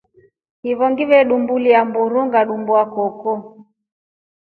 Hiyo 0.61 0.85
ngile 0.91 1.09
veelya 1.09 1.79
mburu 1.87 2.19
ngatumbwa 2.27 2.81
koko. 2.93 3.33